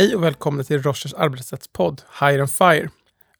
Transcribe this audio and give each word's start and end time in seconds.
Hej 0.00 0.16
och 0.16 0.22
välkomna 0.22 0.64
till 0.64 0.82
Rochers 0.82 1.14
arbetsrättspodd 1.14 2.02
Hire 2.20 2.40
and 2.40 2.50
Fire. 2.50 2.90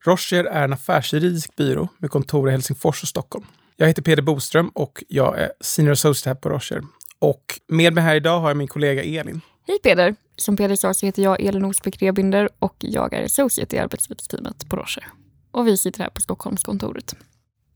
Rocher 0.07 0.45
är 0.45 0.65
en 0.65 0.73
affärsjuridisk 0.73 1.57
byrå 1.57 1.89
med 1.99 2.11
kontor 2.11 2.49
i 2.49 2.53
Helsingfors 2.53 3.03
och 3.03 3.09
Stockholm. 3.09 3.47
Jag 3.77 3.87
heter 3.87 4.03
Peder 4.03 4.23
Boström 4.23 4.69
och 4.69 5.05
jag 5.09 5.39
är 5.39 5.53
Senior 5.61 5.93
Associate 5.93 6.31
här 6.31 6.35
på 6.35 6.49
Rocher. 6.49 6.83
Och 7.19 7.61
med 7.69 7.93
mig 7.93 8.05
här 8.05 8.17
idag 8.17 8.41
har 8.41 8.51
jag 8.51 8.57
min 8.57 8.69
kollega 8.69 9.03
Elin. 9.03 9.41
Hej 9.67 9.79
Peder! 9.83 10.17
Som 10.37 10.57
Peder 10.57 10.77
sa 10.77 10.95
så 10.95 11.07
heter 11.07 11.23
jag 11.23 11.41
Elin 11.41 11.65
Osbeck 11.65 12.03
Rebinder 12.03 12.49
och 12.59 12.77
jag 12.79 13.15
är 13.15 13.25
associate 13.25 13.77
i 13.77 13.79
arbetsrättsteamet 13.79 14.69
på 14.69 14.77
Rocher. 14.77 15.07
Och 15.51 15.67
vi 15.67 15.77
sitter 15.77 16.03
här 16.03 16.11
på 16.11 16.21
Stockholmskontoret. 16.21 17.17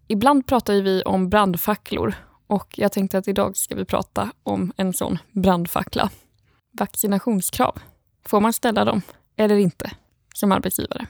Ibland 0.09 0.46
pratar 0.46 0.74
vi 0.74 1.02
om 1.02 1.30
brandfacklor 1.30 2.14
och 2.46 2.74
jag 2.78 2.92
tänkte 2.92 3.18
att 3.18 3.28
idag 3.28 3.56
ska 3.56 3.74
vi 3.74 3.84
prata 3.84 4.32
om 4.42 4.73
en 4.76 4.92
sån 4.92 5.18
brandfackla. 5.32 6.10
Vaccinationskrav. 6.78 7.78
Får 8.28 8.41
man 8.41 8.52
ställa 8.52 8.84
dem 8.84 9.02
eller 9.37 9.56
inte 9.56 9.91
som 10.34 10.52
arbetsgivare? 10.52 11.06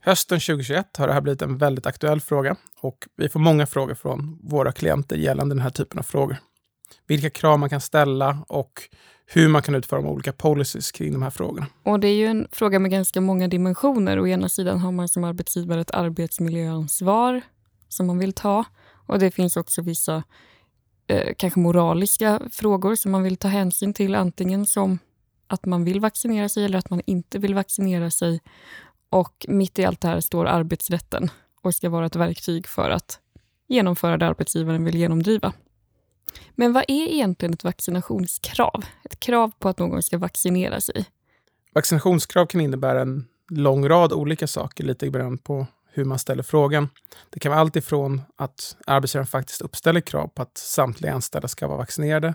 Hösten 0.00 0.40
2021 0.40 0.96
har 0.96 1.06
det 1.06 1.12
här 1.12 1.20
blivit 1.20 1.42
en 1.42 1.58
väldigt 1.58 1.86
aktuell 1.86 2.20
fråga 2.20 2.56
och 2.80 3.08
vi 3.16 3.28
får 3.28 3.40
många 3.40 3.66
frågor 3.66 3.94
från 3.94 4.38
våra 4.42 4.72
klienter 4.72 5.16
gällande 5.16 5.54
den 5.54 5.62
här 5.62 5.70
typen 5.70 5.98
av 5.98 6.02
frågor. 6.02 6.36
Vilka 7.06 7.30
krav 7.30 7.58
man 7.58 7.70
kan 7.70 7.80
ställa 7.80 8.38
och 8.48 8.82
hur 9.26 9.48
man 9.48 9.62
kan 9.62 9.74
utforma 9.74 10.08
olika 10.08 10.32
policies 10.32 10.92
kring 10.92 11.12
de 11.12 11.22
här 11.22 11.30
frågorna. 11.30 11.66
Och 11.82 12.00
Det 12.00 12.08
är 12.08 12.14
ju 12.14 12.26
en 12.26 12.48
fråga 12.52 12.78
med 12.78 12.90
ganska 12.90 13.20
många 13.20 13.48
dimensioner. 13.48 14.20
Å 14.20 14.26
ena 14.26 14.48
sidan 14.48 14.78
har 14.78 14.92
man 14.92 15.08
som 15.08 15.24
arbetsgivare 15.24 15.80
ett 15.80 15.90
arbetsmiljöansvar 15.90 17.40
som 17.88 18.06
man 18.06 18.18
vill 18.18 18.32
ta. 18.32 18.64
Och 19.06 19.18
Det 19.18 19.30
finns 19.30 19.56
också 19.56 19.82
vissa 19.82 20.22
eh, 21.06 21.34
kanske 21.36 21.60
moraliska 21.60 22.40
frågor 22.52 22.94
som 22.94 23.12
man 23.12 23.22
vill 23.22 23.36
ta 23.36 23.48
hänsyn 23.48 23.94
till. 23.94 24.14
Antingen 24.14 24.66
som 24.66 24.98
att 25.48 25.66
man 25.66 25.84
vill 25.84 26.00
vaccinera 26.00 26.48
sig 26.48 26.64
eller 26.64 26.78
att 26.78 26.90
man 26.90 27.02
inte 27.06 27.38
vill 27.38 27.54
vaccinera 27.54 28.10
sig. 28.10 28.40
Och 29.10 29.46
mitt 29.48 29.78
i 29.78 29.84
allt 29.84 30.00
det 30.00 30.08
här 30.08 30.20
står 30.20 30.46
arbetsrätten 30.46 31.30
och 31.62 31.74
ska 31.74 31.90
vara 31.90 32.06
ett 32.06 32.16
verktyg 32.16 32.66
för 32.66 32.90
att 32.90 33.20
genomföra 33.66 34.16
det 34.16 34.26
arbetsgivaren 34.26 34.84
vill 34.84 34.94
genomdriva. 34.94 35.52
Men 36.54 36.72
vad 36.72 36.84
är 36.88 37.08
egentligen 37.08 37.54
ett 37.54 37.64
vaccinationskrav? 37.64 38.84
Ett 39.04 39.20
krav 39.20 39.52
på 39.58 39.68
att 39.68 39.78
någon 39.78 40.02
ska 40.02 40.18
vaccinera 40.18 40.80
sig? 40.80 41.04
Vaccinationskrav 41.74 42.46
kan 42.46 42.60
innebära 42.60 43.02
en 43.02 43.26
lång 43.50 43.88
rad 43.88 44.12
olika 44.12 44.46
saker, 44.46 44.84
lite 44.84 45.10
beroende 45.10 45.42
på 45.42 45.66
hur 45.92 46.04
man 46.04 46.18
ställer 46.18 46.42
frågan. 46.42 46.88
Det 47.30 47.40
kan 47.40 47.50
vara 47.50 47.60
allt 47.60 47.76
ifrån 47.76 48.22
att 48.36 48.76
arbetsgivaren 48.86 49.26
faktiskt 49.26 49.60
uppställer 49.60 50.00
krav 50.00 50.28
på 50.28 50.42
att 50.42 50.58
samtliga 50.58 51.12
anställda 51.12 51.48
ska 51.48 51.66
vara 51.66 51.78
vaccinerade, 51.78 52.34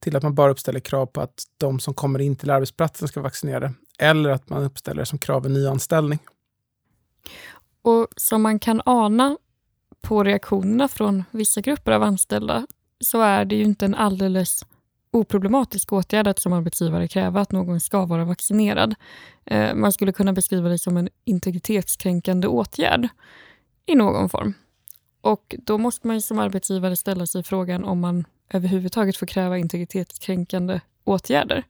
till 0.00 0.16
att 0.16 0.22
man 0.22 0.34
bara 0.34 0.50
uppställer 0.50 0.80
krav 0.80 1.06
på 1.06 1.20
att 1.20 1.44
de 1.58 1.80
som 1.80 1.94
kommer 1.94 2.18
in 2.18 2.36
till 2.36 2.50
arbetsplatsen 2.50 3.08
ska 3.08 3.20
vara 3.20 3.28
vaccinerade, 3.28 3.72
eller 3.98 4.30
att 4.30 4.48
man 4.48 4.62
uppställer 4.62 5.02
det 5.02 5.06
som 5.06 5.18
krav 5.18 5.42
vid 5.42 5.52
nyanställning. 5.52 6.18
Och 7.82 8.08
som 8.16 8.42
man 8.42 8.58
kan 8.58 8.82
ana 8.84 9.38
på 10.00 10.24
reaktionerna 10.24 10.88
från 10.88 11.24
vissa 11.30 11.60
grupper 11.60 11.92
av 11.92 12.02
anställda 12.02 12.66
så 13.00 13.20
är 13.20 13.44
det 13.44 13.54
ju 13.54 13.64
inte 13.64 13.84
en 13.84 13.94
alldeles 13.94 14.64
oproblematisk 15.10 15.92
åtgärd 15.92 16.26
att 16.26 16.38
som 16.38 16.52
arbetsgivare 16.52 17.08
kräva 17.08 17.40
att 17.40 17.52
någon 17.52 17.80
ska 17.80 18.06
vara 18.06 18.24
vaccinerad. 18.24 18.94
Eh, 19.44 19.74
man 19.74 19.92
skulle 19.92 20.12
kunna 20.12 20.32
beskriva 20.32 20.68
det 20.68 20.78
som 20.78 20.96
en 20.96 21.08
integritetskränkande 21.24 22.48
åtgärd 22.48 23.08
i 23.86 23.94
någon 23.94 24.28
form. 24.28 24.54
Och 25.20 25.54
då 25.58 25.78
måste 25.78 26.06
man 26.06 26.22
som 26.22 26.38
arbetsgivare 26.38 26.96
ställa 26.96 27.26
sig 27.26 27.42
frågan 27.42 27.84
om 27.84 28.00
man 28.00 28.24
överhuvudtaget 28.50 29.16
får 29.16 29.26
kräva 29.26 29.58
integritetskränkande 29.58 30.80
åtgärder. 31.04 31.64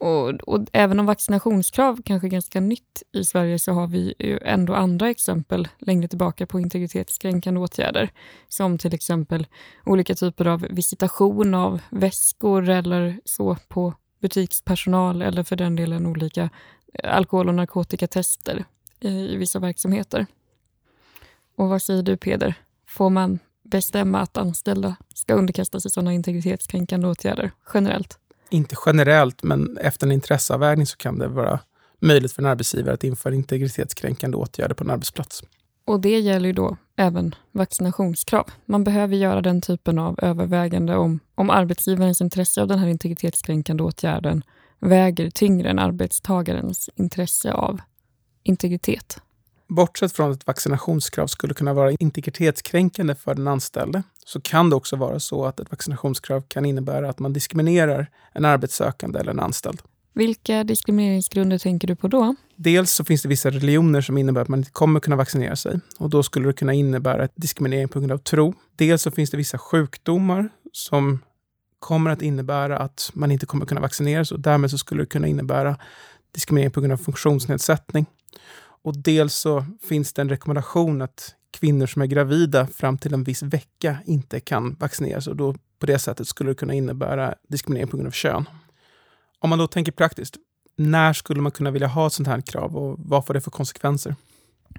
Och, 0.00 0.28
och, 0.28 0.66
även 0.72 1.00
om 1.00 1.06
vaccinationskrav 1.06 2.02
kanske 2.04 2.28
är 2.28 2.30
ganska 2.30 2.60
nytt 2.60 3.02
i 3.12 3.24
Sverige 3.24 3.58
så 3.58 3.72
har 3.72 3.86
vi 3.86 4.14
ju 4.18 4.38
ändå 4.42 4.74
andra 4.74 5.10
exempel 5.10 5.68
längre 5.78 6.08
tillbaka 6.08 6.46
på 6.46 6.60
integritetskränkande 6.60 7.60
åtgärder. 7.60 8.10
Som 8.48 8.78
till 8.78 8.94
exempel 8.94 9.46
olika 9.86 10.14
typer 10.14 10.46
av 10.46 10.66
visitation 10.70 11.54
av 11.54 11.80
väskor 11.90 12.68
eller 12.68 13.20
så 13.24 13.56
på 13.68 13.94
butikspersonal 14.20 15.22
eller 15.22 15.42
för 15.42 15.56
den 15.56 15.76
delen 15.76 16.06
olika 16.06 16.50
eh, 16.94 17.16
alkohol 17.16 17.48
och 17.48 17.54
narkotikatester 17.54 18.64
i, 19.00 19.08
i 19.08 19.36
vissa 19.36 19.58
verksamheter. 19.58 20.26
Och 21.56 21.68
vad 21.68 21.82
säger 21.82 22.02
du 22.02 22.16
Peder? 22.16 22.54
Får 22.86 23.10
man 23.10 23.38
bestämma 23.70 24.20
att 24.20 24.36
anställda 24.36 24.96
ska 25.14 25.34
underkasta 25.34 25.80
sig 25.80 25.90
sådana 25.90 26.12
integritetskränkande 26.12 27.06
åtgärder 27.06 27.50
generellt? 27.74 28.18
inte 28.50 28.76
generellt, 28.86 29.42
men 29.42 29.78
efter 29.78 30.06
en 30.06 30.12
intresseavvägning 30.12 30.86
så 30.86 30.96
kan 30.96 31.18
det 31.18 31.28
vara 31.28 31.60
möjligt 31.98 32.32
för 32.32 32.42
en 32.42 32.48
arbetsgivare 32.48 32.94
att 32.94 33.04
införa 33.04 33.34
integritetskränkande 33.34 34.36
åtgärder 34.36 34.74
på 34.74 34.84
en 34.84 34.90
arbetsplats. 34.90 35.42
Och 35.84 36.00
det 36.00 36.20
gäller 36.20 36.46
ju 36.46 36.52
då 36.52 36.76
även 36.96 37.34
vaccinationskrav. 37.52 38.50
Man 38.64 38.84
behöver 38.84 39.16
göra 39.16 39.42
den 39.42 39.60
typen 39.60 39.98
av 39.98 40.18
övervägande 40.22 40.96
om, 40.96 41.20
om 41.34 41.50
arbetsgivarens 41.50 42.20
intresse 42.20 42.62
av 42.62 42.68
den 42.68 42.78
här 42.78 42.88
integritetskränkande 42.88 43.82
åtgärden 43.82 44.42
väger 44.78 45.30
tyngre 45.30 45.70
än 45.70 45.78
arbetstagarens 45.78 46.90
intresse 46.94 47.52
av 47.52 47.80
integritet. 48.42 49.20
Bortsett 49.70 50.12
från 50.12 50.30
att 50.30 50.46
vaccinationskrav 50.46 51.26
skulle 51.26 51.54
kunna 51.54 51.74
vara 51.74 51.90
integritetskränkande 51.90 53.14
för 53.14 53.34
den 53.34 53.48
anställde 53.48 54.02
så 54.24 54.40
kan 54.40 54.70
det 54.70 54.76
också 54.76 54.96
vara 54.96 55.20
så 55.20 55.44
att 55.44 55.60
ett 55.60 55.70
vaccinationskrav 55.70 56.40
kan 56.48 56.66
innebära 56.66 57.10
att 57.10 57.18
man 57.18 57.32
diskriminerar 57.32 58.06
en 58.32 58.44
arbetssökande 58.44 59.18
eller 59.18 59.30
en 59.30 59.40
anställd. 59.40 59.82
Vilka 60.12 60.64
diskrimineringsgrunder 60.64 61.58
tänker 61.58 61.88
du 61.88 61.96
på 61.96 62.08
då? 62.08 62.34
Dels 62.56 62.92
så 62.92 63.04
finns 63.04 63.22
det 63.22 63.28
vissa 63.28 63.50
religioner 63.50 64.00
som 64.00 64.18
innebär 64.18 64.40
att 64.40 64.48
man 64.48 64.58
inte 64.58 64.70
kommer 64.70 65.00
kunna 65.00 65.16
vaccinera 65.16 65.56
sig 65.56 65.80
och 65.98 66.10
då 66.10 66.22
skulle 66.22 66.48
det 66.48 66.52
kunna 66.52 66.74
innebära 66.74 67.28
diskriminering 67.34 67.88
på 67.88 68.00
grund 68.00 68.12
av 68.12 68.18
tro. 68.18 68.54
Dels 68.76 69.02
så 69.02 69.10
finns 69.10 69.30
det 69.30 69.36
vissa 69.36 69.58
sjukdomar 69.58 70.48
som 70.72 71.18
kommer 71.78 72.10
att 72.10 72.22
innebära 72.22 72.78
att 72.78 73.10
man 73.14 73.30
inte 73.30 73.46
kommer 73.46 73.66
kunna 73.66 73.80
vaccinera 73.80 74.24
sig 74.24 74.34
och 74.34 74.40
därmed 74.40 74.70
så 74.70 74.78
skulle 74.78 75.02
det 75.02 75.06
kunna 75.06 75.26
innebära 75.26 75.76
diskriminering 76.34 76.70
på 76.70 76.80
grund 76.80 76.92
av 76.92 76.96
funktionsnedsättning. 76.96 78.06
Och 78.84 78.98
dels 78.98 79.34
så 79.34 79.64
finns 79.88 80.12
det 80.12 80.22
en 80.22 80.28
rekommendation 80.28 81.02
att 81.02 81.34
kvinnor 81.50 81.86
som 81.86 82.02
är 82.02 82.06
gravida 82.06 82.66
fram 82.66 82.98
till 82.98 83.14
en 83.14 83.24
viss 83.24 83.42
vecka 83.42 83.98
inte 84.06 84.40
kan 84.40 84.76
vaccineras 84.80 85.26
och 85.26 85.36
då 85.36 85.54
på 85.78 85.86
det 85.86 85.98
sättet 85.98 86.28
skulle 86.28 86.50
det 86.50 86.54
kunna 86.54 86.74
innebära 86.74 87.34
diskriminering 87.48 87.88
på 87.88 87.96
grund 87.96 88.06
av 88.06 88.12
kön. 88.12 88.48
Om 89.38 89.50
man 89.50 89.58
då 89.58 89.66
tänker 89.66 89.92
praktiskt, 89.92 90.36
när 90.76 91.12
skulle 91.12 91.40
man 91.40 91.52
kunna 91.52 91.70
vilja 91.70 91.88
ha 91.88 92.06
ett 92.06 92.12
sånt 92.12 92.28
här 92.28 92.40
krav 92.40 92.76
och 92.76 92.96
vad 92.98 93.26
får 93.26 93.34
det 93.34 93.40
för 93.40 93.50
konsekvenser? 93.50 94.14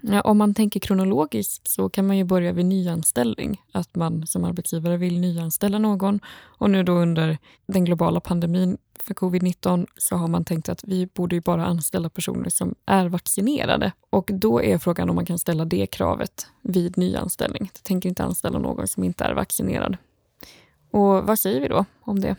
Ja, 0.02 0.20
om 0.20 0.38
man 0.38 0.54
tänker 0.54 0.80
kronologiskt 0.80 1.68
så 1.68 1.88
kan 1.88 2.06
man 2.06 2.16
ju 2.16 2.24
börja 2.24 2.52
vid 2.52 2.66
nyanställning. 2.66 3.60
Att 3.72 3.94
man 3.94 4.26
som 4.26 4.44
arbetsgivare 4.44 4.96
vill 4.96 5.20
nyanställa 5.20 5.78
någon. 5.78 6.20
Och 6.58 6.70
nu 6.70 6.82
då 6.82 6.92
under 6.92 7.38
den 7.66 7.84
globala 7.84 8.20
pandemin 8.20 8.78
för 9.02 9.14
covid-19 9.14 9.86
så 9.96 10.16
har 10.16 10.28
man 10.28 10.44
tänkt 10.44 10.68
att 10.68 10.84
vi 10.84 11.06
borde 11.06 11.34
ju 11.34 11.40
bara 11.40 11.66
anställa 11.66 12.08
personer 12.08 12.50
som 12.50 12.74
är 12.86 13.08
vaccinerade. 13.08 13.92
Och 14.10 14.30
då 14.32 14.62
är 14.62 14.78
frågan 14.78 15.10
om 15.10 15.16
man 15.16 15.26
kan 15.26 15.38
ställa 15.38 15.64
det 15.64 15.86
kravet 15.86 16.46
vid 16.62 16.98
nyanställning. 16.98 17.70
Jag 17.74 17.82
tänker 17.82 18.08
inte 18.08 18.24
anställa 18.24 18.58
någon 18.58 18.88
som 18.88 19.04
inte 19.04 19.24
är 19.24 19.34
vaccinerad. 19.34 19.96
Och 20.90 21.26
vad 21.26 21.38
säger 21.38 21.60
vi 21.60 21.68
då 21.68 21.84
om 22.00 22.20
det? 22.20 22.36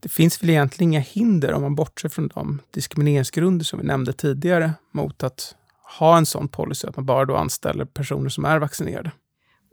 Det 0.00 0.08
finns 0.08 0.42
väl 0.42 0.50
egentligen 0.50 0.92
inga 0.92 1.00
hinder 1.00 1.52
om 1.52 1.62
man 1.62 1.74
bortser 1.74 2.08
från 2.08 2.28
de 2.28 2.60
diskrimineringsgrunder 2.70 3.64
som 3.64 3.78
vi 3.78 3.86
nämnde 3.86 4.12
tidigare 4.12 4.72
mot 4.90 5.22
att 5.22 5.54
ha 5.98 6.16
en 6.16 6.26
sån 6.26 6.48
policy 6.48 6.88
att 6.88 6.96
man 6.96 7.06
bara 7.06 7.24
då 7.24 7.36
anställer 7.36 7.84
personer 7.84 8.28
som 8.28 8.44
är 8.44 8.58
vaccinerade. 8.58 9.10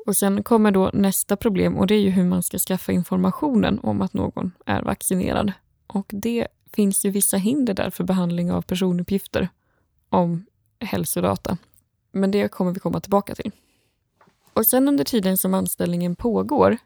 Och 0.05 0.15
sen 0.15 0.43
kommer 0.43 0.71
då 0.71 0.89
nästa 0.93 1.35
problem 1.35 1.77
och 1.77 1.87
det 1.87 1.95
är 1.95 1.99
ju 1.99 2.09
hur 2.09 2.25
man 2.25 2.43
ska 2.43 2.57
skaffa 2.57 2.91
informationen 2.91 3.79
om 3.83 4.01
att 4.01 4.13
någon 4.13 4.51
är 4.65 4.81
vaccinerad. 4.81 5.51
Och 5.93 6.05
det 6.13 6.47
finns 6.73 7.05
ju 7.05 7.09
vissa 7.09 7.37
hinder 7.37 7.73
där 7.73 7.89
för 7.89 8.03
behandling 8.03 8.51
av 8.51 8.61
personuppgifter 8.61 9.49
om 10.09 10.45
hälsodata. 10.79 11.57
Men 12.11 12.31
det 12.31 12.47
kommer 12.47 12.71
vi 12.71 12.79
komma 12.79 12.99
tillbaka 12.99 13.35
till. 13.35 13.51
Och 14.53 14.65
sen 14.65 14.87
under 14.87 15.03
tiden 15.03 15.37
som 15.37 15.53
anställningen 15.53 16.15
pågår 16.15 16.77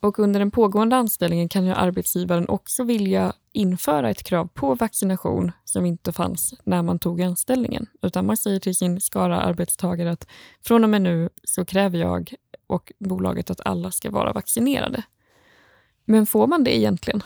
och 0.00 0.18
under 0.18 0.40
den 0.40 0.50
pågående 0.50 0.96
anställningen 0.96 1.48
kan 1.48 1.64
ju 1.64 1.72
arbetsgivaren 1.72 2.48
också 2.48 2.84
vilja 2.84 3.32
införa 3.52 4.10
ett 4.10 4.22
krav 4.22 4.48
på 4.54 4.74
vaccination 4.74 5.52
som 5.64 5.86
inte 5.86 6.12
fanns 6.12 6.54
när 6.64 6.82
man 6.82 6.98
tog 6.98 7.22
anställningen. 7.22 7.86
Utan 8.02 8.26
man 8.26 8.36
säger 8.36 8.60
till 8.60 8.74
sin 8.74 9.00
skara 9.00 9.40
arbetstagare 9.40 10.10
att 10.10 10.26
från 10.60 10.84
och 10.84 10.90
med 10.90 11.02
nu 11.02 11.28
så 11.44 11.64
kräver 11.64 11.98
jag 11.98 12.34
och 12.66 12.92
bolaget 12.98 13.50
att 13.50 13.66
alla 13.66 13.90
ska 13.90 14.10
vara 14.10 14.32
vaccinerade. 14.32 15.02
Men 16.04 16.26
får 16.26 16.46
man 16.46 16.64
det 16.64 16.76
egentligen? 16.76 17.22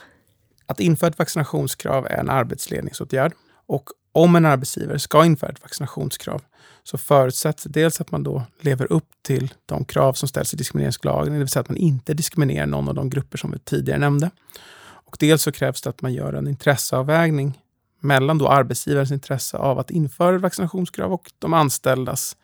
Att 0.68 0.80
införa 0.80 1.10
ett 1.10 1.18
vaccinationskrav 1.18 2.06
är 2.06 2.16
en 2.16 2.30
arbetsledningsåtgärd. 2.30 3.32
Och 3.66 3.90
om 4.12 4.36
en 4.36 4.44
arbetsgivare 4.44 4.98
ska 4.98 5.24
införa 5.24 5.50
ett 5.50 5.62
vaccinationskrav 5.62 6.42
så 6.82 6.98
förutsätts 6.98 7.64
dels 7.64 8.00
att 8.00 8.10
man 8.10 8.22
då 8.22 8.42
lever 8.60 8.92
upp 8.92 9.08
till 9.22 9.54
de 9.66 9.84
krav 9.84 10.12
som 10.12 10.28
ställs 10.28 10.54
i 10.54 10.56
diskrimineringslagen, 10.56 11.32
det 11.32 11.38
vill 11.38 11.48
säga 11.48 11.60
att 11.60 11.68
man 11.68 11.76
inte 11.76 12.14
diskriminerar 12.14 12.66
någon 12.66 12.88
av 12.88 12.94
de 12.94 13.10
grupper 13.10 13.38
som 13.38 13.50
vi 13.50 13.58
tidigare 13.58 13.98
nämnde. 13.98 14.30
Och 14.80 15.16
dels 15.20 15.42
så 15.42 15.52
krävs 15.52 15.82
det 15.82 15.90
att 15.90 16.02
man 16.02 16.12
gör 16.12 16.32
en 16.32 16.48
intresseavvägning 16.48 17.58
mellan 18.00 18.38
då 18.38 18.48
arbetsgivarens 18.48 19.10
intresse 19.10 19.56
av 19.56 19.78
att 19.78 19.90
införa 19.90 20.36
ett 20.36 20.42
vaccinationskrav 20.42 21.12
och 21.12 21.32
de 21.38 21.54
anställdas 21.54 22.36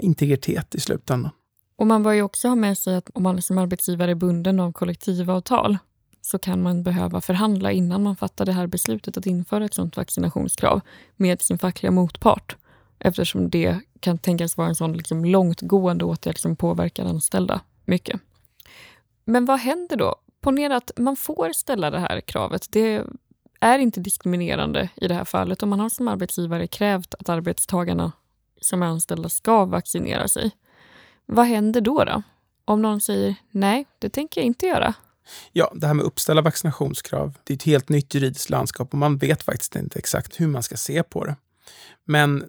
integritet 0.00 0.74
i 0.74 0.80
slutändan. 0.80 1.30
Och 1.78 1.86
man 1.86 2.02
bör 2.02 2.12
ju 2.12 2.22
också 2.22 2.48
ha 2.48 2.54
med 2.54 2.78
sig 2.78 2.96
att 2.96 3.10
om 3.14 3.22
man 3.22 3.42
som 3.42 3.58
arbetsgivare 3.58 4.10
är 4.10 4.14
bunden 4.14 4.60
av 4.60 4.72
kollektivavtal 4.72 5.78
så 6.26 6.38
kan 6.38 6.62
man 6.62 6.82
behöva 6.82 7.20
förhandla 7.20 7.72
innan 7.72 8.02
man 8.02 8.16
fattar 8.16 8.44
det 8.44 8.52
här 8.52 8.66
beslutet 8.66 9.16
att 9.16 9.26
införa 9.26 9.64
ett 9.64 9.74
sådant 9.74 9.96
vaccinationskrav 9.96 10.80
med 11.16 11.42
sin 11.42 11.58
fackliga 11.58 11.90
motpart 11.90 12.56
eftersom 12.98 13.50
det 13.50 13.80
kan 14.00 14.18
tänkas 14.18 14.56
vara 14.56 14.68
en 14.68 14.74
sån 14.74 14.92
liksom 14.92 15.24
långtgående 15.24 16.04
åtgärd 16.04 16.38
som 16.38 16.56
påverkar 16.56 17.04
anställda 17.04 17.60
mycket. 17.84 18.20
Men 19.24 19.44
vad 19.44 19.58
händer 19.58 19.96
då? 19.96 20.14
Ponera 20.40 20.76
att 20.76 20.90
man 20.96 21.16
får 21.16 21.52
ställa 21.52 21.90
det 21.90 21.98
här 21.98 22.20
kravet. 22.20 22.66
Det 22.70 23.04
är 23.60 23.78
inte 23.78 24.00
diskriminerande 24.00 24.88
i 24.94 25.08
det 25.08 25.14
här 25.14 25.24
fallet 25.24 25.62
om 25.62 25.68
man 25.68 25.80
har 25.80 25.88
som 25.88 26.08
arbetsgivare 26.08 26.66
krävt 26.66 27.14
att 27.14 27.28
arbetstagarna 27.28 28.12
som 28.60 28.82
är 28.82 28.86
anställda 28.86 29.28
ska 29.28 29.64
vaccinera 29.64 30.28
sig. 30.28 30.50
Vad 31.26 31.46
händer 31.46 31.80
då, 31.80 32.04
då? 32.04 32.22
Om 32.64 32.82
någon 32.82 33.00
säger 33.00 33.34
nej, 33.50 33.86
det 33.98 34.08
tänker 34.08 34.40
jag 34.40 34.46
inte 34.46 34.66
göra. 34.66 34.94
Ja, 35.52 35.72
det 35.74 35.86
här 35.86 35.94
med 35.94 36.04
uppställa 36.04 36.42
vaccinationskrav, 36.42 37.38
det 37.44 37.52
är 37.52 37.56
ett 37.56 37.62
helt 37.62 37.88
nytt 37.88 38.14
juridiskt 38.14 38.50
landskap 38.50 38.92
och 38.92 38.98
man 38.98 39.18
vet 39.18 39.42
faktiskt 39.42 39.76
inte 39.76 39.98
exakt 39.98 40.40
hur 40.40 40.46
man 40.46 40.62
ska 40.62 40.76
se 40.76 41.02
på 41.02 41.24
det. 41.24 41.36
Men 42.04 42.44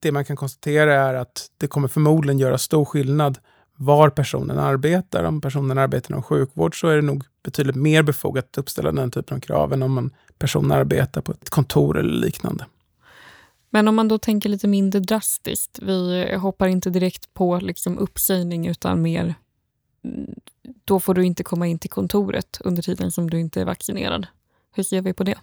det 0.00 0.12
man 0.12 0.24
kan 0.24 0.36
konstatera 0.36 0.94
är 0.94 1.14
att 1.14 1.50
det 1.56 1.66
kommer 1.66 1.88
förmodligen 1.88 2.38
göra 2.38 2.58
stor 2.58 2.84
skillnad 2.84 3.38
var 3.76 4.10
personen 4.10 4.58
arbetar. 4.58 5.24
Om 5.24 5.40
personen 5.40 5.78
arbetar 5.78 6.10
inom 6.10 6.22
sjukvård 6.22 6.80
så 6.80 6.88
är 6.88 6.96
det 6.96 7.02
nog 7.02 7.24
betydligt 7.44 7.76
mer 7.76 8.02
befogat 8.02 8.44
att 8.44 8.58
uppställa 8.58 8.92
den 8.92 9.10
typen 9.10 9.36
av 9.36 9.40
krav 9.40 9.72
än 9.72 9.82
om 9.82 9.98
en 9.98 10.10
person 10.38 10.72
arbetar 10.72 11.20
på 11.20 11.32
ett 11.32 11.50
kontor 11.50 11.98
eller 11.98 12.12
liknande. 12.12 12.66
Men 13.70 13.88
om 13.88 13.94
man 13.94 14.08
då 14.08 14.18
tänker 14.18 14.48
lite 14.48 14.68
mindre 14.68 15.00
drastiskt, 15.00 15.78
vi 15.82 16.34
hoppar 16.36 16.66
inte 16.66 16.90
direkt 16.90 17.34
på 17.34 17.58
liksom 17.58 17.98
uppsägning 17.98 18.66
utan 18.66 19.02
mer 19.02 19.34
då 20.84 21.00
får 21.00 21.14
du 21.14 21.24
inte 21.24 21.44
komma 21.44 21.66
in 21.66 21.78
till 21.78 21.90
kontoret 21.90 22.58
under 22.60 22.82
tiden 22.82 23.10
som 23.12 23.30
du 23.30 23.40
inte 23.40 23.60
är 23.60 23.64
vaccinerad. 23.64 24.26
Hur 24.74 24.82
ser 24.82 25.00
vi 25.02 25.12
på 25.12 25.24
det? 25.24 25.38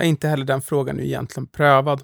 Inte 0.00 0.28
heller 0.28 0.44
den 0.44 0.62
frågan 0.62 0.98
är 1.00 1.04
egentligen 1.04 1.46
prövad. 1.46 2.02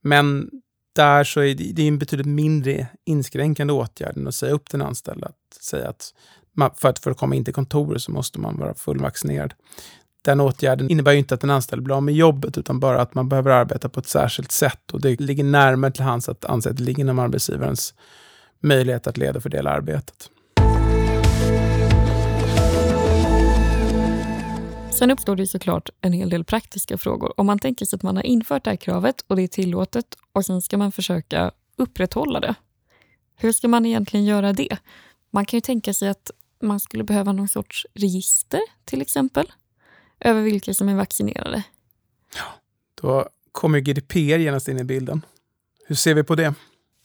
Men 0.00 0.50
där 0.92 1.24
så 1.24 1.40
är 1.40 1.54
det, 1.54 1.72
det 1.72 1.82
är 1.82 1.88
en 1.88 1.98
betydligt 1.98 2.26
mindre 2.26 2.86
inskränkande 3.04 3.72
åtgärd 3.72 4.16
än 4.16 4.26
att 4.26 4.34
säga 4.34 4.52
upp 4.52 4.70
den 4.70 4.82
anställda. 4.82 5.26
Att 5.26 5.62
säga 5.62 5.88
att 5.88 6.14
man, 6.52 6.70
för, 6.76 6.88
att, 6.88 6.98
för 6.98 7.10
att 7.10 7.16
komma 7.16 7.34
in 7.34 7.44
till 7.44 7.54
kontoret 7.54 8.02
så 8.02 8.12
måste 8.12 8.40
man 8.40 8.58
vara 8.58 8.74
fullvaccinerad. 8.74 9.54
Den 10.22 10.40
åtgärden 10.40 10.90
innebär 10.90 11.12
ju 11.12 11.18
inte 11.18 11.34
att 11.34 11.40
den 11.40 11.50
anställde 11.50 11.82
blir 11.82 11.96
av 11.96 12.02
med 12.02 12.14
jobbet 12.14 12.58
utan 12.58 12.80
bara 12.80 13.00
att 13.00 13.14
man 13.14 13.28
behöver 13.28 13.50
arbeta 13.50 13.88
på 13.88 14.00
ett 14.00 14.06
särskilt 14.06 14.52
sätt 14.52 14.90
och 14.92 15.00
det 15.00 15.20
ligger 15.20 15.44
närmare 15.44 15.90
till 15.90 16.02
hands 16.02 16.28
att 16.28 16.44
anse 16.44 16.70
att 16.70 16.76
det 16.76 16.82
ligger 16.82 17.00
inom 17.00 17.18
arbetsgivarens 17.18 17.94
möjlighet 18.60 19.06
att 19.06 19.16
leda 19.16 19.36
och 19.36 19.42
fördela 19.42 19.70
arbetet. 19.70 20.30
Sen 25.02 25.10
uppstår 25.10 25.36
det 25.36 25.46
såklart 25.46 25.90
en 26.00 26.12
hel 26.12 26.30
del 26.30 26.44
praktiska 26.44 26.98
frågor. 26.98 27.40
Om 27.40 27.46
man 27.46 27.58
tänker 27.58 27.86
sig 27.86 27.96
att 27.96 28.02
man 28.02 28.16
har 28.16 28.22
infört 28.22 28.64
det 28.64 28.70
här 28.70 28.76
kravet 28.76 29.24
och 29.26 29.36
det 29.36 29.42
är 29.42 29.48
tillåtet 29.48 30.16
och 30.32 30.46
sen 30.46 30.62
ska 30.62 30.78
man 30.78 30.92
försöka 30.92 31.52
upprätthålla 31.76 32.40
det. 32.40 32.54
Hur 33.36 33.52
ska 33.52 33.68
man 33.68 33.86
egentligen 33.86 34.26
göra 34.26 34.52
det? 34.52 34.76
Man 35.30 35.46
kan 35.46 35.56
ju 35.56 35.60
tänka 35.60 35.94
sig 35.94 36.08
att 36.08 36.30
man 36.60 36.80
skulle 36.80 37.04
behöva 37.04 37.32
någon 37.32 37.48
sorts 37.48 37.86
register 37.94 38.60
till 38.84 39.02
exempel 39.02 39.52
över 40.20 40.42
vilka 40.42 40.74
som 40.74 40.88
är 40.88 40.94
vaccinerade. 40.94 41.62
Ja, 42.36 42.44
då 43.02 43.28
kommer 43.52 43.80
GDPR 43.80 44.38
genast 44.38 44.68
in 44.68 44.78
i 44.78 44.84
bilden. 44.84 45.24
Hur 45.86 45.94
ser 45.94 46.14
vi 46.14 46.24
på 46.24 46.34
det? 46.34 46.54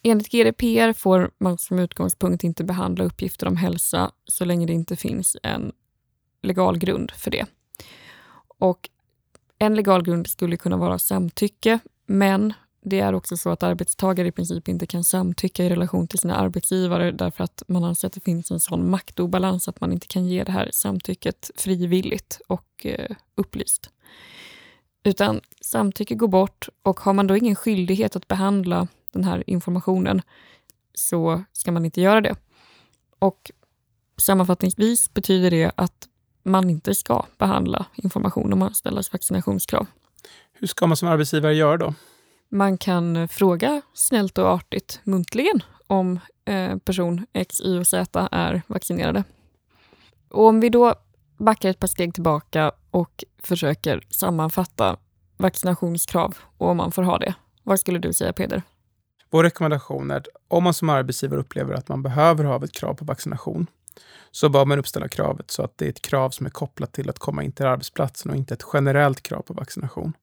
Enligt 0.04 0.32
GDPR 0.32 0.94
får 0.94 1.32
man 1.38 1.58
som 1.58 1.80
utgångspunkt 1.80 2.44
inte 2.44 2.64
behandla 2.64 3.04
uppgifter 3.04 3.48
om 3.48 3.58
hälsa 3.58 4.12
så 4.26 4.46
länge 4.46 4.66
det 4.66 4.74
inte 4.74 4.96
finns 4.96 5.38
en 5.44 5.72
legal 6.42 6.78
grund 6.78 7.12
för 7.12 7.32
det. 7.32 7.46
Och 8.58 8.90
en 9.60 9.76
legal 9.76 10.04
grund 10.04 10.28
skulle 10.28 10.58
kunna 10.58 10.78
vara 10.78 11.00
samtycke, 11.00 11.80
men 12.06 12.54
det 12.82 13.00
är 13.00 13.14
också 13.14 13.38
så 13.38 13.50
att 13.50 13.64
arbetstagare 13.64 14.28
i 14.28 14.32
princip 14.32 14.68
inte 14.68 14.86
kan 14.86 15.04
samtycka 15.04 15.64
i 15.64 15.70
relation 15.70 16.08
till 16.08 16.20
sina 16.20 16.36
arbetsgivare 16.36 17.12
därför 17.12 17.44
att 17.44 17.64
man 17.68 17.84
anser 17.84 18.08
att 18.08 18.14
det 18.14 18.24
finns 18.24 18.52
en 18.52 18.60
sån 18.60 18.90
maktobalans 18.90 19.68
att 19.68 19.82
man 19.82 19.92
inte 19.92 20.08
kan 20.08 20.26
ge 20.26 20.44
det 20.44 20.52
här 20.52 20.70
samtycket 20.74 21.52
frivilligt 21.56 22.42
och 22.48 22.86
eh, 22.86 23.16
upplyst. 23.36 23.90
Utan 25.04 25.42
samtycke 25.62 26.16
går 26.16 26.28
bort 26.28 26.70
och 26.84 27.00
har 27.00 27.14
man 27.14 27.28
då 27.28 27.38
ingen 27.38 27.56
skyldighet 27.56 28.16
att 28.16 28.28
behandla 28.28 28.88
den 29.12 29.24
här 29.24 29.44
informationen 29.48 30.22
så 30.94 31.44
ska 31.54 31.72
man 31.72 31.86
inte 31.86 32.02
göra 32.02 32.22
det. 32.22 32.36
Och 33.20 33.52
sammanfattningsvis 34.18 35.14
betyder 35.14 35.52
det 35.52 35.72
att 35.76 36.08
man 36.48 36.70
inte 36.70 36.96
ska 36.96 37.26
behandla 37.38 37.86
information 37.96 38.54
om 38.54 38.62
anställdas 38.62 39.14
vaccinationskrav. 39.14 39.88
Hur 40.54 40.68
ska 40.68 40.88
man 40.88 40.98
som 40.98 41.08
arbetsgivare 41.08 41.54
göra 41.54 41.78
då? 41.78 41.94
Man 42.50 42.78
kan 42.78 43.28
fråga 43.28 43.82
snällt 43.94 44.38
och 44.38 44.48
artigt 44.48 45.00
muntligen 45.04 45.64
om 45.88 46.20
eh, 46.46 46.78
person 46.78 47.26
X, 47.34 47.62
Y 47.62 47.80
och 47.80 47.88
Z 47.88 48.28
är 48.32 48.62
vaccinerade. 48.68 49.24
Och 50.30 50.46
om 50.46 50.60
vi 50.60 50.70
då 50.70 50.96
backar 51.38 51.70
ett 51.70 51.80
par 51.80 51.88
steg 51.88 52.14
tillbaka 52.14 52.72
och 52.92 53.24
försöker 53.44 54.02
sammanfatta 54.10 54.98
vaccinationskrav 55.38 56.38
och 56.58 56.70
om 56.70 56.78
man 56.78 56.92
får 56.92 57.04
ha 57.04 57.18
det. 57.18 57.34
Vad 57.64 57.80
skulle 57.80 58.00
du 58.00 58.14
säga 58.14 58.34
Peder? 58.34 58.62
Vår 59.30 59.44
rekommendation 59.44 60.12
är 60.12 60.16
att 60.16 60.28
om 60.48 60.64
man 60.64 60.74
som 60.74 60.90
arbetsgivare 60.90 61.40
upplever 61.40 61.74
att 61.74 61.88
man 61.88 62.04
behöver 62.04 62.44
ha 62.44 62.64
ett 62.64 62.72
krav 62.72 62.94
på 62.94 63.06
vaccination 63.06 63.68
så 64.32 64.50
bör 64.50 64.66
man 64.66 64.80
uppställa 64.80 65.08
kravet 65.08 65.52
så 65.52 65.64
att 65.64 65.78
det 65.78 65.86
är 65.86 65.90
ett 65.90 66.02
krav 66.02 66.30
som 66.30 66.46
är 66.46 66.50
kopplat 66.50 66.94
till 66.94 67.10
att 67.10 67.20
komma 67.20 67.44
in 67.44 67.52
till 67.52 67.66
arbetsplatsen 67.66 68.32
och 68.32 68.38
inte 68.38 68.54
ett 68.54 68.64
generellt 68.74 69.22
krav 69.22 69.42
på 69.42 69.54
vaccination. 69.54 70.14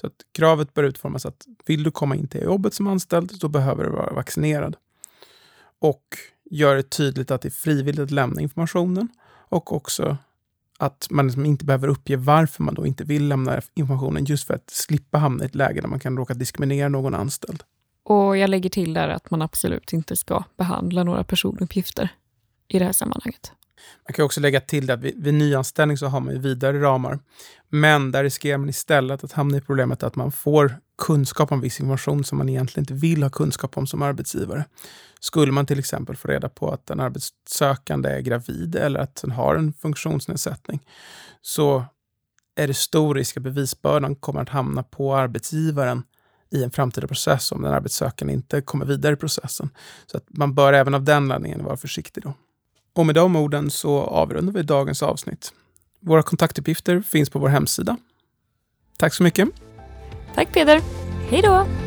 Så 0.00 0.06
att 0.06 0.12
kravet 0.32 0.74
bör 0.74 0.84
utformas 0.84 1.26
att 1.26 1.46
vill 1.66 1.82
du 1.82 1.90
komma 1.90 2.16
in 2.16 2.28
till 2.28 2.42
jobbet 2.42 2.74
som 2.74 2.86
anställd, 2.86 3.32
då 3.40 3.48
behöver 3.48 3.84
du 3.84 3.90
vara 3.90 4.14
vaccinerad. 4.14 4.76
Och 5.78 6.04
gör 6.50 6.76
det 6.76 6.90
tydligt 6.90 7.30
att 7.30 7.42
det 7.42 7.48
är 7.48 7.50
frivilligt 7.50 8.00
att 8.00 8.10
lämna 8.10 8.40
informationen 8.40 9.08
och 9.48 9.72
också 9.72 10.16
att 10.78 11.06
man 11.10 11.26
liksom 11.26 11.46
inte 11.46 11.64
behöver 11.64 11.88
uppge 11.88 12.16
varför 12.16 12.62
man 12.62 12.74
då 12.74 12.86
inte 12.86 13.04
vill 13.04 13.28
lämna 13.28 13.60
informationen 13.74 14.24
just 14.24 14.46
för 14.46 14.54
att 14.54 14.70
slippa 14.70 15.18
hamna 15.18 15.44
i 15.44 15.46
ett 15.46 15.54
läge 15.54 15.80
där 15.80 15.88
man 15.88 16.00
kan 16.00 16.16
råka 16.16 16.34
diskriminera 16.34 16.88
någon 16.88 17.14
anställd. 17.14 17.62
Och 18.02 18.36
jag 18.36 18.50
lägger 18.50 18.70
till 18.70 18.94
där 18.94 19.08
att 19.08 19.30
man 19.30 19.42
absolut 19.42 19.92
inte 19.92 20.16
ska 20.16 20.44
behandla 20.56 21.04
några 21.04 21.24
personuppgifter 21.24 22.08
i 22.68 22.78
det 22.78 22.84
här 22.84 22.92
sammanhanget. 22.92 23.52
Man 24.08 24.12
kan 24.12 24.24
också 24.24 24.40
lägga 24.40 24.60
till 24.60 24.90
att 24.90 25.00
vid, 25.00 25.24
vid 25.24 25.34
nyanställning 25.34 25.98
så 25.98 26.06
har 26.06 26.20
man 26.20 26.34
ju 26.34 26.40
vidare 26.40 26.80
ramar. 26.80 27.18
Men 27.68 28.12
där 28.12 28.24
riskerar 28.24 28.58
man 28.58 28.68
istället 28.68 29.24
att 29.24 29.32
hamna 29.32 29.56
i 29.56 29.60
problemet 29.60 30.02
att 30.02 30.16
man 30.16 30.32
får 30.32 30.76
kunskap 30.98 31.52
om 31.52 31.60
viss 31.60 31.80
information 31.80 32.24
som 32.24 32.38
man 32.38 32.48
egentligen 32.48 32.82
inte 32.82 32.94
vill 32.94 33.22
ha 33.22 33.30
kunskap 33.30 33.76
om 33.76 33.86
som 33.86 34.02
arbetsgivare. 34.02 34.64
Skulle 35.20 35.52
man 35.52 35.66
till 35.66 35.78
exempel 35.78 36.16
få 36.16 36.28
reda 36.28 36.48
på 36.48 36.70
att 36.70 36.90
en 36.90 37.00
arbetssökande 37.00 38.08
är 38.08 38.20
gravid 38.20 38.76
eller 38.76 39.00
att 39.00 39.14
den 39.16 39.30
har 39.30 39.56
en 39.56 39.72
funktionsnedsättning 39.72 40.86
så 41.42 41.84
är 42.56 42.66
det 42.66 42.74
stor 42.74 43.14
risk 43.14 43.36
att 43.36 43.42
bevisbördan 43.42 44.16
kommer 44.16 44.40
att 44.40 44.48
hamna 44.48 44.82
på 44.82 45.16
arbetsgivaren 45.16 46.02
i 46.50 46.64
en 46.64 46.70
framtida 46.70 47.06
process 47.06 47.52
om 47.52 47.62
den 47.62 47.74
arbetssökande 47.74 48.34
inte 48.34 48.60
kommer 48.60 48.86
vidare 48.86 49.12
i 49.12 49.16
processen. 49.16 49.70
Så 50.06 50.16
att 50.16 50.24
man 50.28 50.54
bör 50.54 50.72
även 50.72 50.94
av 50.94 51.04
den 51.04 51.16
anledningen 51.16 51.64
vara 51.64 51.76
försiktig. 51.76 52.22
Då. 52.22 52.34
Och 52.94 53.06
med 53.06 53.14
de 53.14 53.36
orden 53.36 53.70
så 53.70 54.00
avrundar 54.00 54.52
vi 54.52 54.62
dagens 54.62 55.02
avsnitt. 55.02 55.52
Våra 56.00 56.22
kontaktuppgifter 56.22 57.00
finns 57.00 57.30
på 57.30 57.38
vår 57.38 57.48
hemsida. 57.48 57.96
Tack 58.96 59.14
så 59.14 59.22
mycket. 59.22 59.48
Tack 60.34 60.52
Peder. 60.52 60.80
Hej 61.30 61.42
då! 61.42 61.83